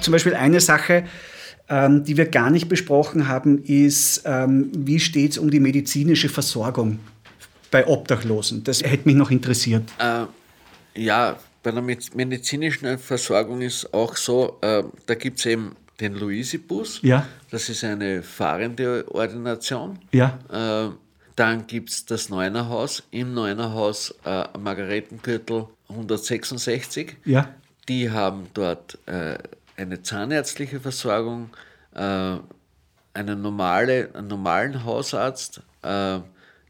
zum 0.00 0.12
Beispiel 0.12 0.34
eine 0.34 0.60
Sache, 0.60 1.04
ähm, 1.68 2.04
die 2.04 2.16
wir 2.16 2.26
gar 2.26 2.50
nicht 2.50 2.68
besprochen 2.68 3.28
haben, 3.28 3.62
ist, 3.64 4.22
ähm, 4.24 4.70
wie 4.76 5.00
steht 5.00 5.32
es 5.32 5.38
um 5.38 5.50
die 5.50 5.60
medizinische 5.60 6.28
Versorgung 6.28 6.98
bei 7.70 7.86
Obdachlosen? 7.86 8.64
Das 8.64 8.82
hätte 8.82 9.08
mich 9.08 9.16
noch 9.16 9.30
interessiert. 9.30 9.84
Äh, 9.98 10.24
ja, 10.94 11.38
bei 11.62 11.70
der 11.70 11.82
medizinischen 11.82 12.98
Versorgung 12.98 13.60
ist 13.60 13.92
auch 13.92 14.16
so, 14.16 14.58
äh, 14.62 14.82
da 15.06 15.14
gibt 15.14 15.38
es 15.38 15.46
eben 15.46 15.76
den 16.00 16.14
Luisibus. 16.14 17.00
Ja. 17.02 17.26
Das 17.50 17.68
ist 17.68 17.84
eine 17.84 18.22
fahrende 18.22 19.04
Ordination. 19.08 19.98
Ja. 20.12 20.38
Äh, 20.50 20.90
dann 21.36 21.66
gibt 21.66 21.90
es 21.90 22.06
das 22.06 22.28
Neunerhaus. 22.28 23.02
Im 23.10 23.34
Neunerhaus 23.34 24.14
äh, 24.24 24.44
Margaretengürtel 24.58 25.66
166. 25.88 27.16
Ja. 27.24 27.54
Die 27.88 28.10
haben 28.10 28.46
dort 28.54 28.98
äh, 29.06 29.38
eine 29.80 30.02
zahnärztliche 30.02 30.80
Versorgung, 30.80 31.50
äh, 31.94 32.36
eine 33.12 33.36
normale, 33.36 34.10
einen 34.14 34.28
normalen 34.28 34.84
Hausarzt, 34.84 35.62
äh, 35.82 36.20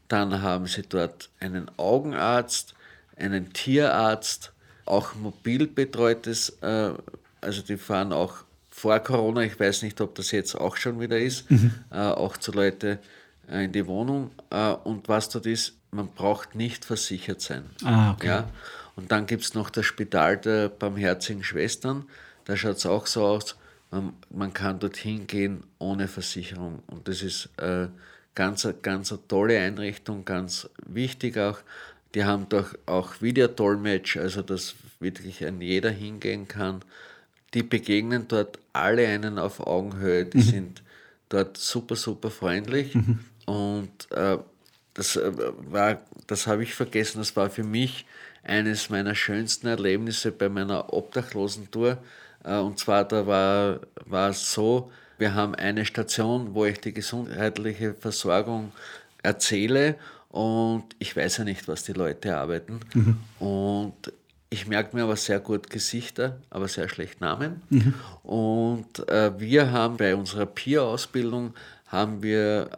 dann 0.07 0.41
haben 0.41 0.67
sie 0.67 0.83
dort 0.83 1.29
einen 1.39 1.69
Augenarzt, 1.77 2.73
einen 3.17 3.53
Tierarzt, 3.53 4.51
auch 4.85 5.15
mobil 5.15 5.67
betreutes, 5.67 6.57
äh, 6.61 6.91
also 7.39 7.61
die 7.61 7.77
fahren 7.77 8.13
auch 8.13 8.43
vor 8.69 8.99
Corona, 8.99 9.41
ich 9.41 9.59
weiß 9.59 9.83
nicht, 9.83 9.99
ob 10.01 10.15
das 10.15 10.31
jetzt 10.31 10.55
auch 10.55 10.77
schon 10.77 10.99
wieder 10.99 11.19
ist, 11.19 11.49
mhm. 11.51 11.73
Äh, 11.91 11.97
auch 11.97 12.37
zu 12.37 12.51
Leute 12.51 12.99
äh, 13.49 13.65
in 13.65 13.71
die 13.71 13.85
Wohnung. 13.85 14.31
Äh, 14.49 14.71
und 14.71 15.07
was 15.07 15.29
dort 15.29 15.45
ist, 15.45 15.73
man 15.91 16.07
braucht 16.07 16.55
nicht 16.55 16.85
versichert 16.85 17.41
sein. 17.41 17.63
Ah, 17.83 18.11
okay. 18.11 18.27
ja? 18.27 18.49
Und 18.95 19.11
dann 19.11 19.25
gibt 19.25 19.43
es 19.43 19.53
noch 19.53 19.69
das 19.69 19.85
Spital 19.85 20.37
der 20.37 20.69
Barmherzigen 20.69 21.43
Schwestern. 21.43 22.05
Da 22.51 22.57
schaut 22.57 22.75
es 22.75 22.85
auch 22.85 23.07
so 23.07 23.25
aus, 23.25 23.55
man, 23.91 24.11
man, 24.29 24.53
kann 24.53 24.77
dorthin 24.77 25.25
gehen 25.25 25.63
ohne 25.79 26.09
Versicherung. 26.09 26.83
Und 26.87 27.07
das 27.07 27.21
ist 27.21 27.47
äh, 27.55 27.87
ganz, 28.35 28.67
ganz 28.81 29.13
eine 29.13 29.25
tolle 29.29 29.57
Einrichtung, 29.57 30.25
ganz 30.25 30.69
wichtig 30.85 31.37
auch. 31.37 31.59
Die 32.13 32.25
haben 32.25 32.49
doch 32.49 32.75
auch 32.87 33.21
Videodolmetsch, 33.21 34.17
also 34.17 34.41
dass 34.41 34.75
wirklich 34.99 35.45
ein 35.45 35.61
jeder 35.61 35.91
hingehen 35.91 36.49
kann. 36.49 36.81
Die 37.53 37.63
begegnen 37.63 38.27
dort 38.27 38.59
alle 38.73 39.07
einen 39.07 39.39
auf 39.39 39.65
Augenhöhe, 39.65 40.25
die 40.25 40.39
mhm. 40.39 40.41
sind 40.41 40.83
dort 41.29 41.55
super, 41.55 41.95
super 41.95 42.31
freundlich. 42.31 42.95
Mhm. 42.95 43.19
Und 43.45 44.11
äh, 44.11 44.39
das 44.93 45.15
äh, 45.15 45.31
war, 45.69 46.01
das 46.27 46.47
habe 46.47 46.63
ich 46.63 46.73
vergessen, 46.73 47.19
das 47.19 47.33
war 47.37 47.49
für 47.49 47.63
mich 47.63 48.05
eines 48.43 48.89
meiner 48.89 49.15
schönsten 49.15 49.67
Erlebnisse 49.67 50.33
bei 50.33 50.49
meiner 50.49 50.91
Obdachlosentour. 50.91 51.97
Äh, 52.43 52.57
und 52.57 52.79
zwar, 52.79 53.05
da 53.05 53.25
war, 53.27 53.79
war 54.05 54.29
es 54.29 54.53
so, 54.53 54.91
wir 55.17 55.35
haben 55.35 55.55
eine 55.55 55.85
Station, 55.85 56.55
wo 56.55 56.65
ich 56.65 56.79
die 56.81 56.93
gesundheitliche 56.93 57.93
Versorgung 57.93 58.71
erzähle 59.21 59.95
und 60.29 60.85
ich 60.97 61.15
weiß 61.15 61.37
ja 61.37 61.43
nicht, 61.43 61.67
was 61.67 61.83
die 61.83 61.93
Leute 61.93 62.37
arbeiten. 62.37 62.79
Mhm. 62.93 63.17
Und 63.39 64.13
ich 64.49 64.67
merke 64.67 64.95
mir 64.95 65.03
aber 65.03 65.15
sehr 65.15 65.39
gut 65.39 65.69
Gesichter, 65.69 66.37
aber 66.49 66.67
sehr 66.67 66.89
schlecht 66.89 67.21
Namen. 67.21 67.61
Mhm. 67.69 67.93
Und 68.23 69.07
äh, 69.09 69.39
wir 69.39 69.71
haben 69.71 69.97
bei 69.97 70.15
unserer 70.15 70.45
Peer-Ausbildung 70.45 71.53
haben 71.91 72.23
wir 72.23 72.69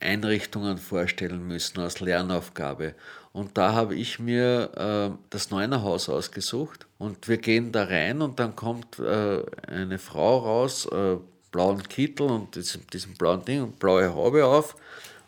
äh, 0.00 0.04
Einrichtungen 0.04 0.78
vorstellen 0.78 1.46
müssen 1.46 1.80
als 1.80 2.00
Lernaufgabe. 2.00 2.94
Und 3.32 3.56
da 3.56 3.72
habe 3.72 3.94
ich 3.94 4.18
mir 4.18 4.70
äh, 4.76 5.16
das 5.30 5.50
Neunerhaus 5.50 6.08
ausgesucht. 6.08 6.86
Und 6.98 7.28
wir 7.28 7.36
gehen 7.36 7.70
da 7.70 7.84
rein 7.84 8.20
und 8.20 8.40
dann 8.40 8.56
kommt 8.56 8.98
äh, 8.98 9.42
eine 9.68 9.98
Frau 9.98 10.38
raus, 10.38 10.86
äh, 10.86 11.16
blauen 11.52 11.82
Kittel 11.84 12.26
und 12.26 12.56
diesem, 12.56 12.84
diesem 12.88 13.14
blauen 13.14 13.44
Ding 13.44 13.62
und 13.62 13.78
blaue 13.78 14.12
Haube 14.12 14.44
auf. 14.44 14.74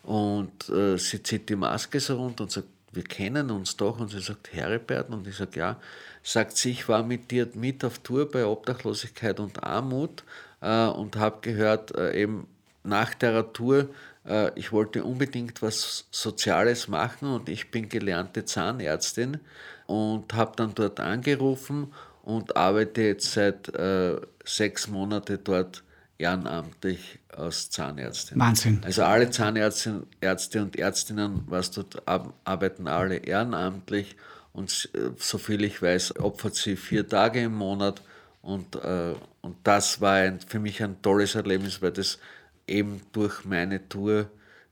Und 0.03 0.67
äh, 0.69 0.97
sie 0.97 1.23
zieht 1.23 1.47
die 1.47 1.55
Maske 1.55 2.01
so 2.01 2.17
runter 2.17 2.43
und 2.43 2.51
sagt, 2.51 2.67
wir 2.91 3.03
kennen 3.03 3.49
uns 3.49 3.77
doch. 3.77 3.97
Und 3.97 4.09
sie 4.09 4.19
sagt 4.19 4.51
Heribert. 4.51 5.09
Und 5.09 5.25
ich 5.25 5.37
sage 5.37 5.59
ja, 5.59 5.79
sagt 6.21 6.57
sie, 6.57 6.71
ich 6.71 6.89
war 6.89 7.03
mit 7.03 7.31
dir 7.31 7.47
mit 7.53 7.85
auf 7.85 7.99
Tour 7.99 8.29
bei 8.29 8.45
Obdachlosigkeit 8.45 9.39
und 9.39 9.63
Armut 9.63 10.23
äh, 10.59 10.87
und 10.87 11.15
habe 11.15 11.37
gehört, 11.41 11.95
äh, 11.95 12.21
eben 12.21 12.47
nach 12.83 13.13
der 13.13 13.53
Tour 13.53 13.89
äh, 14.25 14.51
ich 14.55 14.71
wollte 14.71 15.03
unbedingt 15.03 15.61
was 15.61 16.05
Soziales 16.11 16.87
machen 16.87 17.29
und 17.29 17.49
ich 17.49 17.71
bin 17.71 17.89
gelernte 17.89 18.45
Zahnärztin 18.45 19.39
und 19.87 20.33
habe 20.33 20.53
dann 20.55 20.73
dort 20.75 20.99
angerufen 20.99 21.93
und 22.23 22.55
arbeite 22.55 23.01
jetzt 23.01 23.31
seit 23.31 23.73
äh, 23.75 24.19
sechs 24.45 24.87
Monaten 24.87 25.39
dort 25.43 25.83
ehrenamtlich 26.17 27.19
als 27.29 27.71
Zahnärztin. 27.71 28.39
Wahnsinn. 28.39 28.81
Also 28.85 29.03
alle 29.03 29.31
Zahnärzte 29.31 30.03
Ärzte 30.19 30.61
und 30.61 30.77
Ärztinnen, 30.77 31.43
was 31.47 31.71
dort 31.71 32.03
arbeiten, 32.05 32.87
alle 32.87 33.17
ehrenamtlich 33.17 34.15
und 34.53 34.89
äh, 34.93 35.11
soviel 35.17 35.63
ich 35.63 35.81
weiß, 35.81 36.19
opfert 36.19 36.55
sie 36.55 36.75
vier 36.75 37.07
Tage 37.07 37.41
im 37.41 37.55
Monat 37.55 38.01
und, 38.43 38.75
äh, 38.75 39.15
und 39.41 39.55
das 39.63 40.01
war 40.01 40.13
ein, 40.13 40.39
für 40.39 40.59
mich 40.59 40.83
ein 40.83 41.01
tolles 41.01 41.35
Erlebnis, 41.35 41.81
weil 41.81 41.91
das 41.91 42.19
eben 42.67 43.01
durch 43.11 43.45
meine 43.45 43.87
Tour 43.87 44.29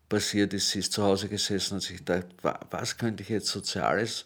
passiert 0.08 0.54
ist. 0.54 0.72
Sie 0.72 0.80
ist 0.80 0.94
zu 0.94 1.04
Hause 1.04 1.30
gesessen 1.30 1.76
und 1.76 1.82
sich 1.82 1.98
gedacht, 1.98 2.26
was 2.72 2.98
könnte 2.98 3.24
ich 3.24 3.30
jetzt 3.30 3.48
Soziales 3.48 4.26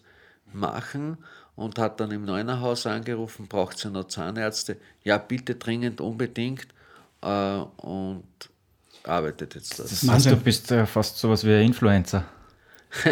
machen? 0.51 1.17
Und 1.55 1.77
hat 1.77 1.99
dann 1.99 2.09
im 2.09 2.25
Neunerhaus 2.25 2.87
angerufen, 2.87 3.47
braucht 3.47 3.77
sie 3.77 3.91
noch 3.91 4.07
Zahnärzte? 4.07 4.77
Ja, 5.03 5.19
bitte 5.19 5.53
dringend, 5.53 6.01
unbedingt. 6.01 6.65
Äh, 7.21 7.57
und 7.77 8.23
arbeitet 9.03 9.53
jetzt 9.55 9.77
dort. 9.77 9.91
Das 9.91 10.07
heißt, 10.07 10.25
du 10.25 10.35
bist 10.37 10.71
äh, 10.71 10.85
fast 10.85 11.17
sowas 11.17 11.43
wie 11.43 11.53
ein 11.53 11.67
Influencer. 11.67 12.25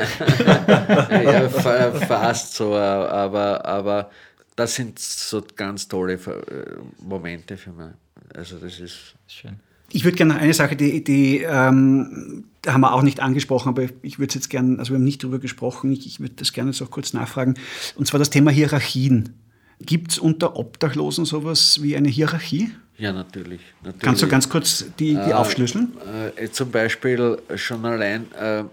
ja, 1.09 1.49
fast 1.49 2.55
so, 2.55 2.75
aber, 2.75 3.65
aber 3.65 4.11
das 4.55 4.75
sind 4.75 4.99
so 4.99 5.43
ganz 5.55 5.87
tolle 5.87 6.13
äh, 6.13 6.77
Momente 7.01 7.57
für 7.57 7.71
mich. 7.71 7.93
Also 8.33 8.57
das 8.57 8.79
ist 8.79 9.15
schön. 9.27 9.59
Ich 9.93 10.03
würde 10.03 10.17
gerne 10.17 10.33
noch 10.33 10.41
eine 10.41 10.53
Sache, 10.53 10.75
die, 10.75 11.03
die 11.03 11.39
ähm, 11.39 12.45
haben 12.65 12.81
wir 12.81 12.93
auch 12.93 13.01
nicht 13.01 13.19
angesprochen, 13.19 13.69
aber 13.69 13.83
ich 14.01 14.19
würde 14.19 14.29
es 14.29 14.35
jetzt 14.35 14.49
gerne, 14.49 14.79
also 14.79 14.91
wir 14.91 14.97
haben 14.97 15.03
nicht 15.03 15.23
darüber 15.23 15.39
gesprochen, 15.39 15.91
ich, 15.91 16.05
ich 16.05 16.19
würde 16.19 16.35
das 16.35 16.53
gerne 16.53 16.71
jetzt 16.71 16.81
auch 16.81 16.91
kurz 16.91 17.13
nachfragen, 17.13 17.55
und 17.95 18.07
zwar 18.07 18.19
das 18.19 18.29
Thema 18.29 18.51
Hierarchien. 18.51 19.35
Gibt 19.79 20.11
es 20.11 20.19
unter 20.19 20.55
Obdachlosen 20.57 21.25
sowas 21.25 21.81
wie 21.81 21.95
eine 21.95 22.09
Hierarchie? 22.09 22.71
Ja, 22.97 23.11
natürlich. 23.11 23.61
natürlich. 23.81 24.01
Kannst 24.01 24.21
du 24.21 24.27
ganz 24.27 24.47
kurz 24.47 24.85
die, 24.99 25.15
die 25.15 25.15
äh, 25.15 25.33
aufschlüsseln? 25.33 25.93
Äh, 26.35 26.49
zum 26.49 26.69
Beispiel 26.69 27.39
schon 27.55 27.83
allein, 27.83 28.31
äh, 28.33 28.63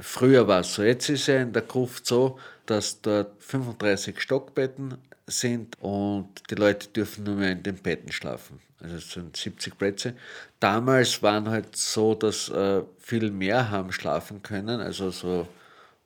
früher 0.00 0.48
war 0.48 0.60
es 0.60 0.74
so, 0.74 0.82
jetzt 0.82 1.08
ist 1.08 1.28
ja 1.28 1.42
in 1.42 1.52
der 1.52 1.62
Gruft 1.62 2.06
so, 2.06 2.38
dass 2.66 3.00
dort 3.00 3.42
35 3.42 4.20
Stockbetten 4.20 4.94
sind 5.30 5.76
und 5.80 6.28
die 6.50 6.54
Leute 6.54 6.88
dürfen 6.88 7.24
nur 7.24 7.36
mehr 7.36 7.52
in 7.52 7.62
den 7.62 7.76
Betten 7.76 8.12
schlafen. 8.12 8.60
Also 8.82 8.96
es 8.96 9.10
sind 9.10 9.36
70 9.36 9.78
Plätze. 9.78 10.14
Damals 10.58 11.22
waren 11.22 11.48
halt 11.48 11.76
so, 11.76 12.14
dass 12.14 12.48
äh, 12.48 12.82
viel 12.98 13.30
mehr 13.30 13.70
haben 13.70 13.92
schlafen 13.92 14.42
können, 14.42 14.80
also 14.80 15.10
so 15.10 15.46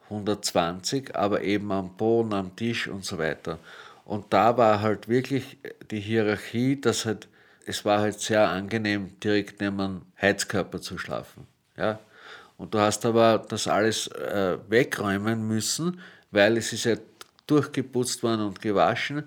120, 0.05 1.15
aber 1.15 1.43
eben 1.43 1.71
am 1.73 1.97
Boden, 1.97 2.35
am 2.35 2.55
Tisch 2.57 2.89
und 2.89 3.05
so 3.05 3.19
weiter. 3.19 3.59
Und 4.05 4.33
da 4.33 4.57
war 4.57 4.83
halt 4.83 5.09
wirklich 5.09 5.59
die 5.91 6.01
Hierarchie, 6.01 6.81
dass 6.81 7.07
halt, 7.07 7.29
es 7.65 7.85
war 7.85 8.01
halt 8.01 8.21
sehr 8.21 8.49
angenehm, 8.49 9.19
direkt 9.21 9.61
neben 9.61 9.81
einem 9.81 10.03
Heizkörper 10.21 10.81
zu 10.81 10.99
schlafen. 10.99 11.47
Ja? 11.77 11.99
Und 12.59 12.75
du 12.75 12.79
hast 12.79 13.07
aber 13.07 13.45
das 13.49 13.67
alles 13.67 14.09
äh, 14.09 14.59
wegräumen 14.69 15.47
müssen, 15.47 16.01
weil 16.31 16.57
es 16.57 16.73
ist 16.73 16.85
ja 16.85 16.97
durchgeputzt 17.47 18.23
worden 18.23 18.43
und 18.43 18.61
gewaschen. 18.61 19.25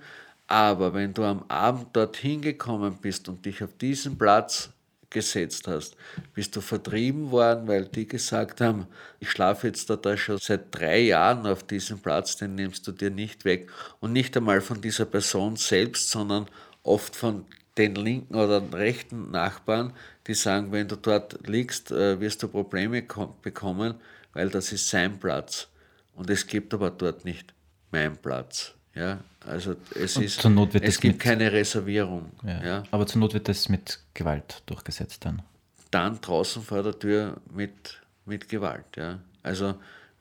Aber 0.47 0.93
wenn 0.93 1.13
du 1.13 1.23
am 1.23 1.43
Abend 1.49 1.95
dorthin 1.95 2.41
gekommen 2.41 2.97
bist 3.01 3.27
und 3.27 3.45
dich 3.45 3.63
auf 3.63 3.73
diesen 3.77 4.17
Platz 4.17 4.69
gesetzt 5.09 5.67
hast, 5.67 5.95
bist 6.33 6.55
du 6.55 6.61
vertrieben 6.61 7.31
worden, 7.31 7.67
weil 7.67 7.85
die 7.85 8.07
gesagt 8.07 8.61
haben, 8.61 8.87
ich 9.19 9.29
schlafe 9.29 9.67
jetzt 9.67 9.89
da, 9.89 10.17
schon 10.17 10.37
seit 10.37 10.73
drei 10.73 10.99
Jahren 10.99 11.45
auf 11.45 11.63
diesem 11.63 11.99
Platz, 11.99 12.35
den 12.37 12.55
nimmst 12.55 12.87
du 12.87 12.91
dir 12.91 13.09
nicht 13.09 13.45
weg. 13.45 13.69
Und 13.99 14.13
nicht 14.13 14.35
einmal 14.35 14.61
von 14.61 14.81
dieser 14.81 15.05
Person 15.05 15.55
selbst, 15.55 16.09
sondern 16.09 16.47
oft 16.83 17.15
von 17.15 17.45
den 17.77 17.95
linken 17.95 18.35
oder 18.35 18.61
rechten 18.73 19.31
Nachbarn, 19.31 19.93
die 20.25 20.33
sagen, 20.33 20.71
wenn 20.71 20.87
du 20.87 20.95
dort 20.95 21.47
liegst, 21.47 21.91
äh, 21.91 22.19
wirst 22.19 22.43
du 22.43 22.47
Probleme 22.47 23.03
bekommen, 23.41 23.95
weil 24.33 24.49
das 24.49 24.71
ist 24.71 24.89
sein 24.89 25.19
Platz. 25.19 25.67
Und 26.15 26.29
es 26.29 26.47
gibt 26.47 26.73
aber 26.73 26.89
dort 26.89 27.23
nicht 27.23 27.53
mein 27.91 28.17
Platz. 28.17 28.73
Ja, 28.93 29.19
also 29.45 29.75
es, 29.93 30.17
ist, 30.17 30.43
es 30.43 30.99
gibt 30.99 31.15
mit, 31.15 31.19
keine 31.19 31.51
Reservierung. 31.51 32.31
Ja, 32.43 32.65
ja. 32.65 32.83
Aber 32.89 33.05
zur 33.05 33.21
Not 33.21 33.35
wird 33.35 33.47
das 33.47 33.69
mit 33.69 33.99
Gewalt 34.15 34.63
durchgesetzt 34.65 35.23
dann? 35.23 35.43
Dann 35.91 36.19
draußen 36.19 36.63
vor 36.63 36.81
der 36.81 36.97
Tür 36.97 37.37
mit, 37.53 38.01
mit 38.25 38.49
Gewalt. 38.49 38.85
Ja. 38.95 39.19
Also 39.43 39.75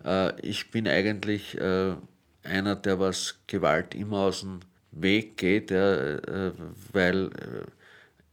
äh, 0.05 0.39
ich 0.43 0.71
bin 0.71 0.87
eigentlich 0.87 1.59
äh, 1.59 1.95
einer, 2.43 2.77
der 2.77 3.01
was 3.01 3.39
Gewalt 3.47 3.95
immer 3.95 4.19
aus 4.19 4.41
dem 4.41 4.61
Weg 4.93 5.37
geht, 5.39 5.71
ja, 5.71 6.53
weil 6.93 7.31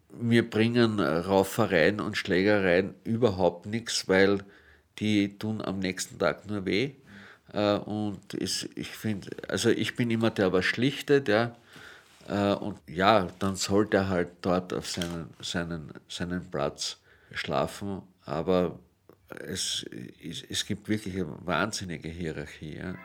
wir 0.09 0.49
bringen 0.49 0.99
Raufereien 0.99 1.99
und 1.99 2.15
Schlägereien 2.17 2.93
überhaupt 3.03 3.65
nichts, 3.65 4.07
weil 4.07 4.39
die 4.99 5.37
tun 5.37 5.61
am 5.61 5.79
nächsten 5.79 6.19
Tag 6.19 6.47
nur 6.47 6.65
weh. 6.65 6.91
Und 7.53 8.33
ich 8.33 8.89
finde, 8.89 9.29
also 9.47 9.69
ich 9.69 9.95
bin 9.95 10.09
immer 10.09 10.31
der, 10.31 10.51
was 10.51 10.65
schlichtet, 10.65 11.27
ja. 11.27 11.55
Und 12.27 12.79
ja, 12.87 13.27
dann 13.39 13.55
sollte 13.55 13.97
er 13.97 14.09
halt 14.09 14.29
dort 14.41 14.73
auf 14.73 14.87
seinen, 14.87 15.29
seinen, 15.39 15.91
seinen 16.07 16.49
Platz 16.49 16.97
schlafen. 17.33 18.01
Aber 18.25 18.79
es, 19.39 19.85
es, 20.23 20.43
es 20.49 20.65
gibt 20.65 20.89
wirklich 20.89 21.15
eine 21.15 21.27
wahnsinnige 21.45 22.09
Hierarchie. 22.09 22.77
Ja. 22.77 22.95